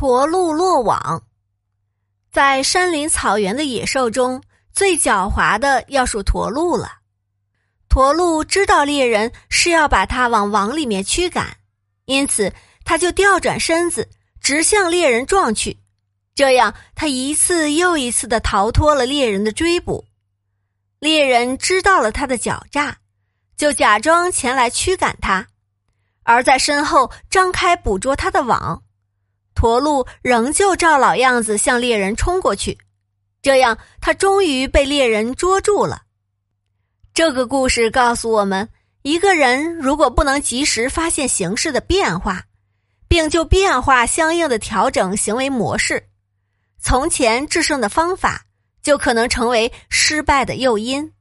[0.00, 1.22] 驼鹿落网，
[2.32, 4.42] 在山林草原的野兽中
[4.72, 6.90] 最狡猾的要数驼鹿了。
[7.86, 11.58] 驼鹿知道猎人是要把它往网里面驱赶，
[12.06, 12.50] 因此
[12.82, 14.08] 它就调转身子，
[14.40, 15.78] 直向猎人撞去。
[16.34, 20.06] 这样，它一次又一次的逃脱了猎人的追捕。
[20.98, 22.96] 猎人知道了他的狡诈，
[23.54, 25.46] 就假装前来驱赶他，
[26.22, 28.82] 而在身后张开捕捉他的网。
[29.60, 32.78] 驼鹿仍旧照老样子向猎人冲过去，
[33.42, 36.00] 这样他终于被猎人捉住了。
[37.12, 38.66] 这个故事告诉我们：
[39.02, 42.42] 一个人如果不能及时发现形势的变化，
[43.06, 46.08] 并就变化相应的调整行为模式，
[46.80, 48.46] 从前制胜的方法
[48.82, 51.12] 就可能成为失败的诱因。